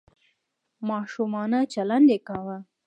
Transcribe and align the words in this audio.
ماشومانه 0.89 1.59
چلند 1.73 2.05
یې 2.13 2.17
کاوه. 2.27 2.57